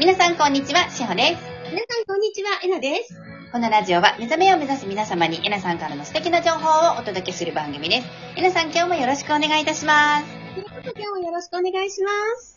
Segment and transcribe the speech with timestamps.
[0.00, 1.42] 皆さんこんにちは、しほです。
[1.72, 2.60] 皆さん、こんにちは。
[2.62, 3.20] えなです。
[3.50, 8.06] このラジオは目覚めを目指す皆様にえなさんからの素敵な情報をお届けする番組です。
[8.36, 10.24] えなさん今日もよろしくお願いいたします。
[10.54, 12.56] 今日もよろしくお願いします。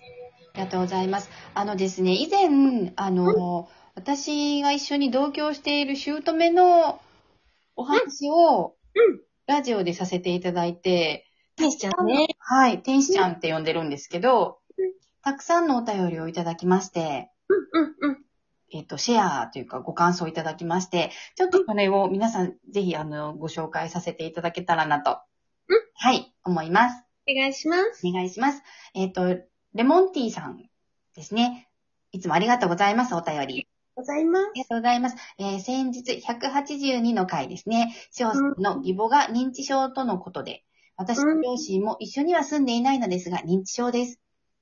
[0.54, 1.32] ありがとうございます。
[1.56, 7.02] あのですね、以前、あの、私が一緒に同居している姑の
[7.76, 12.28] お話を、うんラジオでさせていただいて、天使ちゃんね。
[12.38, 14.61] はい、天使ちゃんって呼んでるんですけどうん、
[15.24, 18.18] たくさんのお便りをいただきまして、うん、うん、うん。
[18.74, 25.20] えっ、と、シェアというかご感想いただきまして、ちょっとこれを皆さんぜひあの、ご紹介させていただけたらなと、
[25.68, 27.06] うんはい、思います。
[27.30, 28.08] お願いします。
[28.08, 28.64] お願いします。
[28.94, 29.38] えっ、と、
[29.74, 30.58] レモンティーさん
[31.16, 31.70] ですね。
[32.12, 33.68] いつもありがとうございます、お便り。
[33.96, 34.52] ございますあ。
[34.56, 35.16] りがとうございます。
[35.38, 37.96] えー先日182の回ですね。
[38.12, 40.64] 翔さんの義母が認知症とのことで、
[40.98, 44.20] 私の両親も一緒には住んでいないのですが、認知症です。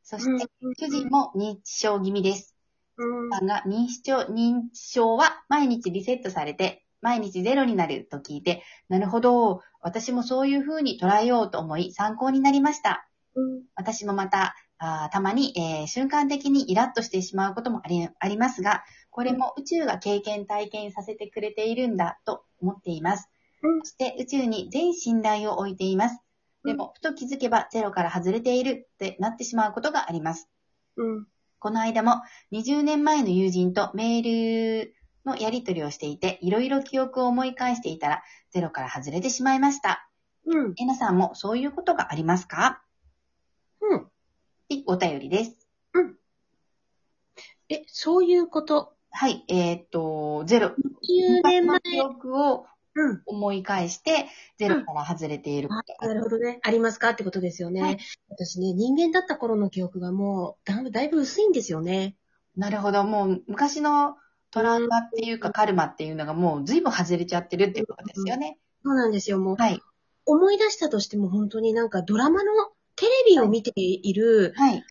[0.09, 0.47] そして、
[0.79, 2.55] 主人も認知症気味です。
[2.97, 13.07] うん、さんが認知症、認知症は毎日リセットされて、毎日ゼロになると聞いて、なるほど、私もそういう風に捉えようと思い参考になりました。
[13.35, 23.29] うん、私もまた、あーたまに、えー瞬間的にイラッとしてしまうこともありありますが、これも宇宙が経験体験させてくれているんだと思っています。
[23.61, 26.19] うんそして宇宙に全信頼を置いています。
[26.65, 30.49] でも、ふと気づけばゼロから外れているってなってしまうことがあります。
[30.97, 31.27] うん、
[31.59, 40.09] この間も20年前の友人とメールのやり取りをしていて、いろいろ記憶を思い返していたら、ゼロから外れてしまいました。
[40.45, 42.81] うん、えなさんもそういうことがありますか？
[43.81, 43.99] うん。
[43.99, 44.07] っ
[44.67, 45.55] てお便りです。
[47.71, 48.93] え、そういうこと？
[49.11, 50.69] はい、えーっと、ゼロ。
[50.69, 50.73] 10
[51.43, 51.79] 年前。
[51.81, 52.65] 記憶をうん。
[53.25, 56.59] 思い返して、ゼロから外れていることあなるほどね。
[56.63, 57.11] ありますか？
[57.11, 57.81] ってことですよね。
[57.81, 57.97] はい
[58.29, 62.15] 私ね、人間だった頃の記憶がもう、だいぶだいぶ薄いんですよね。
[62.55, 63.03] なるほど。
[63.03, 64.15] もう昔の
[64.51, 68.57] トラウマっていうかカルマっていうのがもう随分外れちゃってるっていうことですよね。
[68.83, 69.39] そうなんですよ。
[69.39, 69.79] もう、はい。
[70.25, 72.51] 思い出したとしても本当になんかドラマの
[72.95, 74.83] テレビを見ている、はい。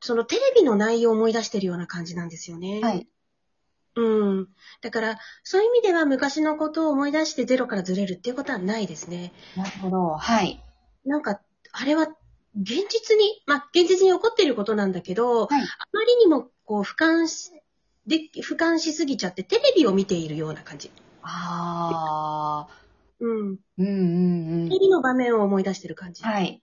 [0.00, 2.80] そのテレビの内容を思い出してるような感じなんですよね。
[2.82, 3.08] はい。
[3.96, 4.48] うん。
[4.82, 9.32] だから、そういう意味では昔のことを思い出してゼロからずれるっていうことはないですね。
[9.56, 10.08] なるほど。
[10.16, 10.62] はい。
[11.04, 11.40] なんか、
[11.72, 12.08] あれは、
[12.60, 17.50] 現実に、まあ、現実に起こっていることなんだけど、はいあまりにも、こう、俯瞰し、
[18.06, 20.90] で、俯瞰しすぎちゃって、テレビを見ているような感じ。
[21.22, 22.66] あ
[23.20, 23.52] うん。
[23.54, 23.56] ー。
[23.78, 24.68] うんうんうん。
[24.68, 26.22] テレビの場面を思い出してる感じ。
[26.22, 26.62] はい。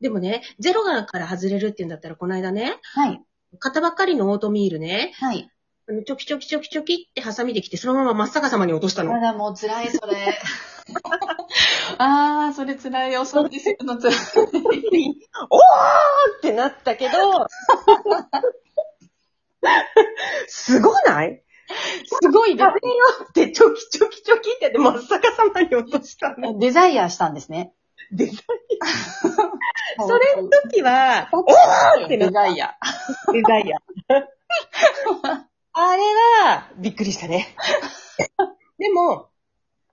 [0.00, 3.22] でもね、ゼロから外れるっていうんだったら、この間ね、はい。
[3.58, 5.50] 買ったばっかりのオートミールね、はい。
[5.88, 9.12] あのチョキチョキチョキチョキってハサミできて、そのまま真っ逆さまに落としたの。
[9.12, 10.38] まだもう辛い、それ。
[11.96, 13.22] あー、それ辛いよ。
[13.22, 14.14] 掃除するの辛い。
[15.48, 15.60] おー
[16.38, 17.46] ってなったけど、
[20.46, 21.42] すごない？
[22.04, 26.52] すごいで食べようってチョキチョキチョキってやって真っ逆さまに落としたの。
[26.52, 26.58] す。
[26.58, 27.72] デザイアしたんですね。
[28.12, 28.36] で、そ
[30.18, 32.76] れの時は、おーってなったデザイア。
[33.32, 33.78] デザイア。
[35.80, 37.54] あれは、びっくりしたね。
[38.78, 39.28] でも、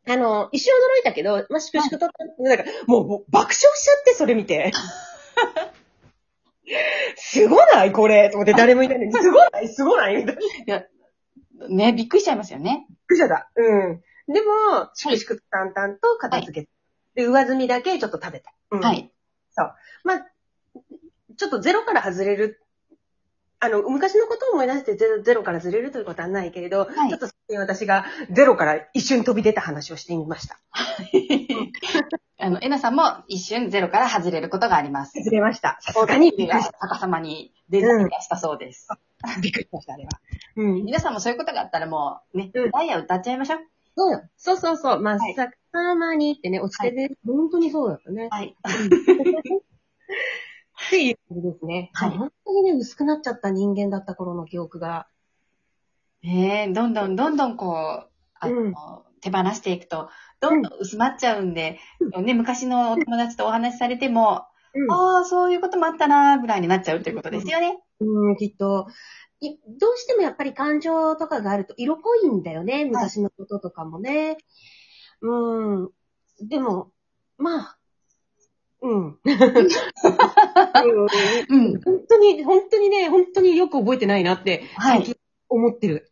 [0.07, 1.99] あの、一瞬驚いたけど、まあ、粛々と、
[2.39, 3.69] なんか、もうもう爆笑しちゃ
[4.01, 4.71] って、それ見て。
[7.15, 7.91] すごない？
[7.91, 9.67] これと思って誰もいないのに、すごない？
[9.67, 10.15] すごない？
[10.15, 10.41] みたいな。
[10.41, 10.83] びっいや、
[11.69, 12.87] ね、びっくりしちゃいますよね。
[13.07, 13.51] くりしちゃった。
[13.55, 14.01] うん。
[14.33, 16.71] でも、粛々淡々と片付けて、
[17.13, 18.51] で、上積みだけちょっと食べた。
[18.71, 19.11] うんはい。
[20.03, 20.25] まあ、
[21.37, 22.64] ちょっとゼロから外れる。
[23.59, 27.27] あの、昔のことを思い出してゼロゼロからずれるということはないけれど、はいちょっと
[27.57, 30.59] 私がゼロから一瞬飛び出た話をしてみました。
[32.37, 35.21] あの、えなさんも一瞬ゼロから外れることがあります。
[35.21, 35.77] ずれました。
[35.81, 38.87] さすがに逆さまにデザイアしたそうです。
[38.87, 39.39] た。
[39.41, 40.09] びっくりしました、あれは。
[40.57, 40.85] うん。
[40.85, 43.59] 皆さんもそういうことがあったらもうね、うんダイヤ歌っちゃいましょう。
[43.95, 44.21] そうよ。
[44.35, 44.99] そうそうそう。
[44.99, 48.27] まあ、はいさかまにってね、おつけで、本当にそうだったね。
[48.31, 48.55] はい。
[50.87, 51.89] っていう感じですね。
[51.93, 55.07] はい本当にね、薄くなっちゃった人間だった頃の記憶が。
[56.23, 58.09] ねえ、どんどんどんどんこう、
[58.39, 58.73] あの、うん
[59.21, 60.09] 手放していくと、
[60.39, 61.79] どんどん薄まっちゃうんで、
[62.21, 64.45] ね、昔のお友達とお話しされても、
[64.75, 67.79] うんああ、そういうこともあったなーぐらいになっちゃうということですよね。
[68.01, 68.87] うん、きっと、
[69.39, 74.37] いどうしてもやっぱり感情とかがあると色濃いんだよね、昔のこととかもね。
[75.21, 75.89] うん。
[76.41, 76.91] でも、
[77.37, 77.77] まあ、
[78.81, 78.91] うん。
[78.93, 79.17] うん
[81.49, 81.81] うん。
[81.81, 85.17] 本当に、本当にね、本当によく覚えてないなってはい。
[85.49, 86.11] 思ってる。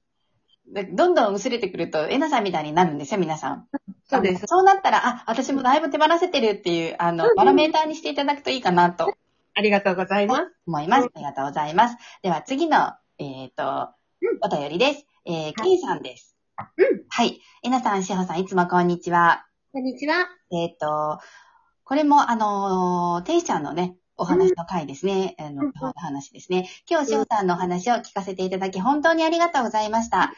[0.74, 3.68] でどんどん薄れてくると、えなさんみたいになるんですよ、皆さん。
[4.06, 4.46] そうです。
[4.48, 9.14] そうなったら、あ、私もだいぶ手放せてるっていう、あのバロメーターにしていただくといいかなと
[9.56, 10.42] ありがとうございます。
[10.66, 11.10] 思います。
[11.14, 11.98] ありがとうございます。
[12.24, 13.90] では次の、えっ、と、
[14.42, 15.06] お便りです。
[15.26, 16.36] えー、はケイさんです。
[16.78, 17.04] うん。
[17.08, 17.40] はい。
[17.62, 19.46] えなさん、しほさん、いつもこんにちは。
[19.72, 20.28] こんにちは。
[20.52, 21.20] えっ、と、
[21.94, 25.36] これも、あのー、ていちゃんのね、お話の回ですね。
[25.38, 26.68] あの、話ですね。
[26.90, 30.34] 今日、しほさんのお話を聞かせていただき、本当にありがとうございました。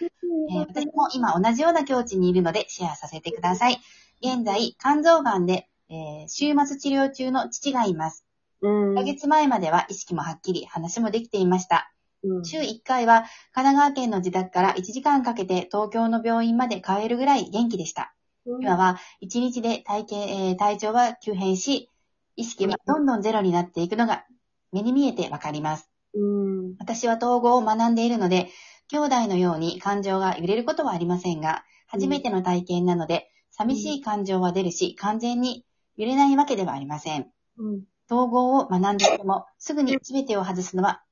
[0.52, 3.80] えー私も今同じような境地にいるのでシェアさせてください。
[4.22, 8.26] 現在、肝臓がんで、えー週末治療中の父がいます。
[8.60, 8.92] うん。
[8.92, 11.90] 1ヶ月前までは意識もはっきり話もできていました。
[12.22, 13.22] うん週1回は
[13.54, 18.15] 神奈川県の自宅から1時間かけて東京の病院まで帰るぐらい元気でした。
[18.46, 21.90] 今は1日で体型、えー体調は急変し、
[22.36, 24.26] 意識はどんどんゼロになっていくのが
[24.72, 25.90] 目に見えてわかります。
[26.14, 26.76] うん。
[26.78, 28.50] 私は統合を学んでいるので、
[28.90, 35.66] 兄弟のように感情が揺れることはありませんが、初めての体験なので、寂しい感情は出るし、完全に
[35.98, 37.32] 揺れないわけではありません。
[37.58, 37.84] うん。
[38.12, 41.04] 統合を学んでいても、すぐに全てを外すのは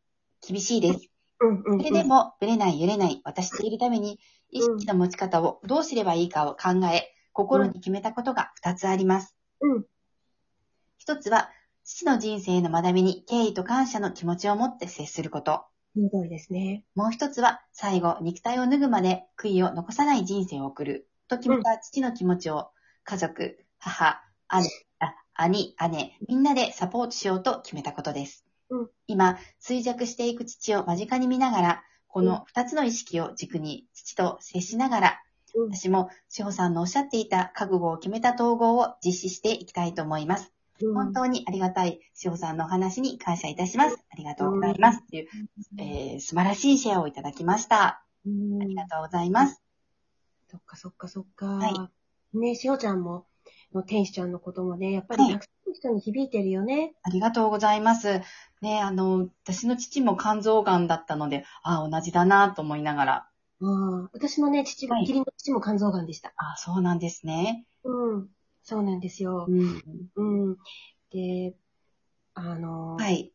[0.48, 1.10] 厳しいです。
[1.40, 1.64] うん。
[1.80, 4.20] それでも、ぶれない揺れない私といるために、
[4.52, 9.36] 意識の持ち方をどうすればいいかを考え、心に決めたことが2つあります。
[9.62, 9.86] うん。
[10.98, 11.50] 一つは、
[11.84, 15.66] 父の人生の学びに敬意と感謝の気持ちを持って接すること。
[15.94, 16.86] その通りですね。
[16.96, 21.10] もう一つは、最後、肉体を脱ぐまで悔いを残さない人生を送る。
[21.28, 22.72] と決めた父の気持ちを、
[23.04, 24.70] 家族、母、兄、
[25.00, 28.46] あ兄、姉、みんなでサポートしようと決めたことです。
[28.70, 35.24] うん今、衰弱していく父を間近に見ながら、この二つの意識を軸に父と接しながら、
[35.56, 40.52] うん私も志保さんのおっしゃっていた覚悟を決めた統合を実施していきたいと思います。
[40.94, 43.98] 本当にありがたい志保さんのお話に感謝いたします。
[44.12, 45.06] ありがとうございます。
[45.08, 45.28] という、
[45.78, 48.04] えー素晴らしいシェアをいただきました。
[48.26, 49.62] うんありがとうございます。
[50.50, 51.46] そっかそっかそっか。
[51.46, 51.90] は
[52.34, 53.26] ねしおちゃんも、
[53.74, 56.94] の天使ちゃんのこともね、やっぱりはいたくさんの人に響いてるよね。
[57.04, 58.22] ありがとうございます。
[58.62, 63.30] ね、あの、私の父も肝臓がんだったので、ああ、同じだなと思いながら。
[63.63, 66.30] ああ私のね、父が、はい義理の父も肝臓がんでした。
[66.38, 67.65] ああ、そうなんですね。
[67.83, 68.30] うん。
[68.63, 69.45] そうなんですよ。
[69.48, 69.81] うん。
[70.15, 70.57] うん。
[71.12, 71.56] で、
[72.33, 73.31] あの、はい。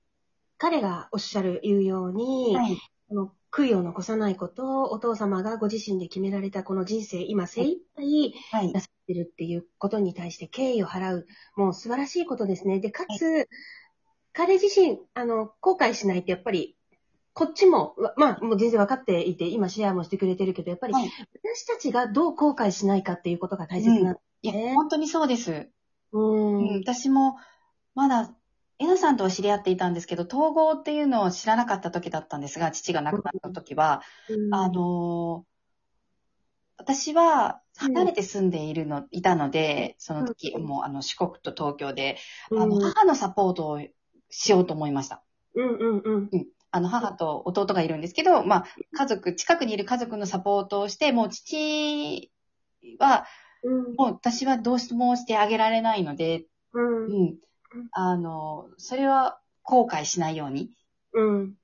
[0.57, 2.77] 彼がおっしゃる、言うように、はい。
[3.09, 8.81] この悔いを残さないことをお父様がご自身で決められたこの人生、今精一杯はいな。
[8.81, 11.27] さってるっていうことに対して敬意を払う、
[11.57, 12.81] もう素晴らしいことですね。
[12.81, 13.49] で、かつ、
[14.33, 16.78] 彼自身、あの、後悔しないってやっぱり、
[17.39, 21.09] こっちも、わまあ、もう全然分かっていて、今シェアもしてくれてるけど、やっぱり、はい
[21.45, 25.69] 私たちがどう後悔しないかっていうことが大切なんいや、ね本当にそうです。
[26.11, 26.59] うん。
[26.59, 27.37] うん、私も、
[27.95, 28.35] まだ、
[28.81, 35.49] エナさんとは知り合っていたんですけど、統合っていうのを知らなかった時だったんですが、父が亡くなった時は、うんあ、のー
[36.81, 42.19] 私は離れて住んでいるの、いたので、その時、うんもうあの四国と東京で、
[42.51, 43.81] うん、あの、母のサポートを
[44.31, 45.23] しようと思いました。
[45.55, 46.49] うんうんうん。
[46.79, 48.65] あの、母と弟がいるんですけど、まあ、
[48.97, 52.31] 家族、近くにいる家族のサポートをして、もう父
[52.99, 53.27] は、
[53.65, 57.39] うんもう私はどうしてもしてあげられないので、うんうん。
[57.91, 60.71] あの、それは後悔しないように、
[61.13, 61.55] うん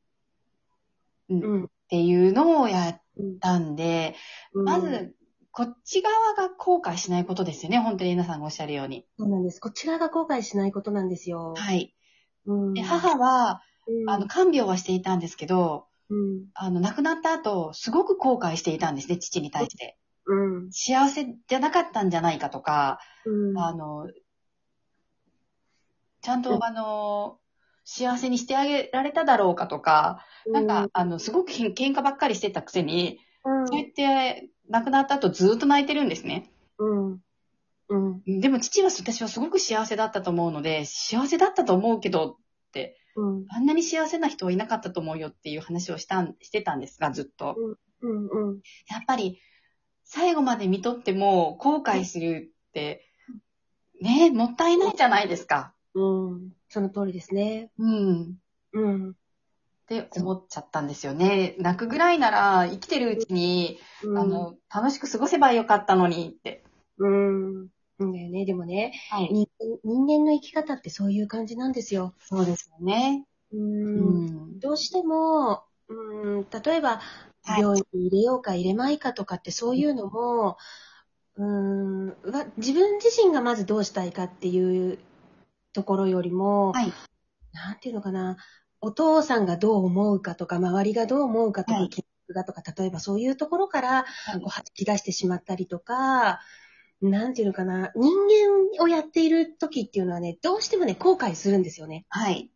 [1.29, 4.17] うん、うんっていうのをやっうんたんで、
[4.53, 5.15] まず、
[5.53, 7.79] こっち側が後悔しないことですよね。
[7.79, 9.07] 本当に皆さんがおっしゃるように。
[9.19, 9.61] そうなんです。
[9.61, 11.55] こちらが後悔しないことなんですよ。
[11.57, 11.95] はい。
[12.47, 14.11] うんで母は、うん。
[14.11, 16.47] あの、看病はしていたんですけど、うん。
[16.55, 19.99] あの、亡くなった後、すごく後悔していたんですね、父に対して。
[20.27, 20.73] うん。
[20.73, 23.59] 幸せじゃなかったんじゃないかとか、うん。
[23.59, 24.09] あの、
[26.23, 26.43] ちゃんうん。
[26.43, 27.39] と、あの、
[27.85, 33.69] 幸せにしてあげられただろうかとか、なんか、あの、すごく喧嘩ばっかりしてたくせに、うん。
[33.69, 36.51] そうやって亡くなった後ずっと泣いてるんですね。
[36.79, 37.21] うん。
[37.89, 38.41] うん。
[38.41, 42.39] でも父は私はすごく幸せだったと思うので、幸せだったと思うけど、
[43.17, 47.57] うんあんなに幸せな人はいなかったと思うよっていう話をしたん、してたんですが、ずっと。
[48.03, 49.41] うんうんやっぱり、
[50.05, 53.07] 最後まで見とっても後悔するって、
[54.01, 55.73] ねもったいないじゃないですか。
[55.95, 56.05] う
[56.35, 57.71] んその通りですね。
[57.79, 58.39] うん。
[58.73, 61.55] うんって思っちゃったんですよね。
[61.59, 66.65] 泣くぐらいなら生きてるうちに、うんあの、楽しく過ごせばよかったのにって。
[66.99, 67.69] うん
[67.99, 68.45] うんだよね。
[68.45, 69.29] でもね、はい。
[69.29, 69.49] 人
[69.85, 72.15] 人間の生き方ってそういう感じなんですよ。
[72.19, 73.27] そうですよね。
[73.53, 74.59] ううんん。
[74.61, 77.01] どうしても、うん、例えば、
[77.45, 80.57] はい病院に入れようか入れまいかとかってそういうのも、
[81.37, 84.99] うん、わ自分自身がまずどうしたいかっていう
[85.75, 86.93] ところよりも、はい。
[87.53, 88.39] なんていうのかな、
[88.81, 96.41] お父さんがどう思うかとか、周りがどう思うかとか、はい気がとか、例えばそういうところからはいこう吐き出してしまったりとか、
[97.11, 98.13] なんていうのかな、人
[98.79, 102.07] 間をやっている時っていうのはね、どうしてもね、後悔するんですよね。
[102.09, 102.51] はい。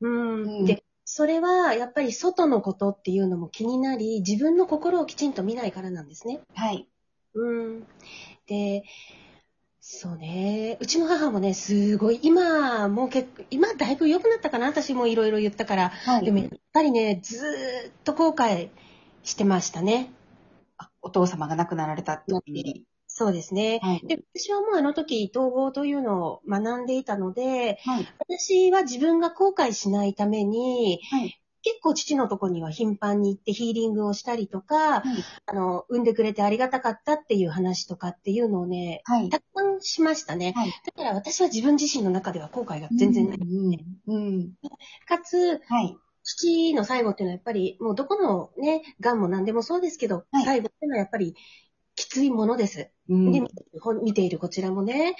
[0.00, 6.40] うんうんで、それはやっぱり外のことっていうのも気になり、自分の心をきちんと見ないからなんですね。
[6.54, 6.88] はい。
[7.34, 7.86] うん。
[8.46, 8.84] で、
[9.80, 10.78] そうね。
[10.80, 15.90] うちの母もね、すごい、今、もう結構、今だいぶ良くなったかな私もいろいろ言ったから。
[15.90, 18.70] はいでもやっぱりね、ずーっと後悔
[19.22, 20.10] してましたね。
[20.78, 22.84] あお父様が亡くなられた時に。
[23.16, 23.78] そうですね。
[23.80, 24.02] はい。
[24.04, 28.08] で、私はもうあの時、統合というのを学んでいたので、はい。
[28.18, 31.40] 私は自分が後悔しないために、はい。
[31.62, 35.02] 結構父のとこには頻繁に行ってヒーリングをしたりとか、はい。
[35.46, 39.30] あの、産んでくれてありがたかったっていう話とかっていうのをね、はい。
[39.30, 40.52] たくさんしましたね。
[40.56, 43.38] はいだから私は自分自身の中では後悔が全然ない。
[43.38, 44.12] うん。
[44.12, 44.52] うん。
[45.06, 45.96] かつ、はい。
[46.24, 51.36] 父の最後っていうのはやっぱり、もうどこのね、癌も何でもそうですけど、はい最後っていうのはやっぱり
[52.14, 52.90] きついものです。
[53.08, 53.32] うん。
[53.32, 53.42] で、
[54.02, 55.16] 見ているこちらもね。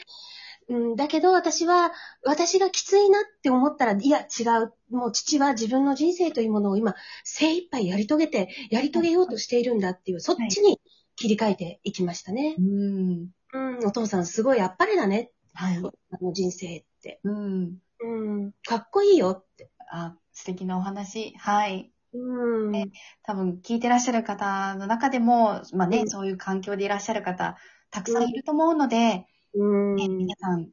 [0.69, 4.73] うん、だけど私は、私がきついなって思ったら、いや、違う。
[4.95, 10.81] もう父は自分の人生というものを今、精一杯やり遂げて、やり遂げようとしているんだっていう、そっちに
[11.17, 12.63] 切り替えていきましたねう。
[12.63, 13.29] ん。
[13.53, 15.33] うん、お父さんすごいあっぱれだね。
[15.53, 15.79] はい。
[15.79, 15.81] あ
[16.23, 17.21] の人生って。
[17.25, 17.79] うん。
[18.01, 19.71] うん、かっこいいよって。
[19.91, 21.35] あ、素敵なお話。
[21.39, 21.94] はい。
[22.15, 22.71] うん。
[22.71, 22.91] ね
[23.23, 27.57] 多分聞いてらっしゃる方の中でも、まあね、うんそういう環境でいらっしゃる方、
[27.91, 29.97] たくさんいると思うので、うん。
[29.97, 30.17] ねうん。
[30.19, 30.71] 皆さん、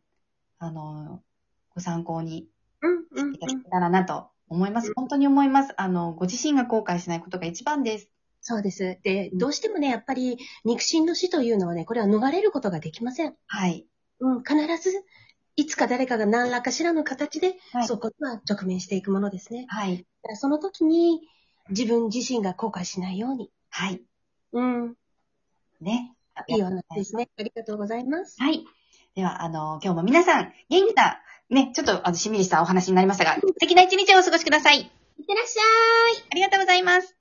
[0.60, 1.22] あの、
[1.74, 2.48] ご参考に
[2.82, 3.06] うん。
[3.12, 4.90] うんいただけたらなと思います。
[4.90, 5.74] うん本当に思います。
[5.78, 8.10] あの、ご自身が後悔しないことが一番です。
[8.42, 8.98] そうです。
[9.04, 13.36] で、どうしてもね、やっぱり、肉親の死というのはね、これは逃れることができません。
[13.46, 13.86] はい。
[14.20, 15.04] うん、必ず、
[15.56, 19.66] いつか誰かが何らかしらの形で、はいそこには直面していくものですね。
[19.70, 20.06] はい。
[20.36, 21.22] その時に、
[21.70, 23.52] 自分自身が後悔しないように。
[23.70, 24.02] はい。
[24.54, 24.96] うん。
[25.80, 26.16] ね。
[26.48, 27.30] いいお話ですね。
[27.38, 28.42] ありがとうございます。
[28.42, 28.66] はい。
[29.16, 34.80] では、あの、今日も皆さん、元気な、ね、ちょっと、あの、しんみりしたお話になりましたが、素敵な一日をお過ごしください。
[34.80, 34.86] いっ
[35.26, 36.26] てらっしゃい。
[36.32, 37.08] ありがとうございます。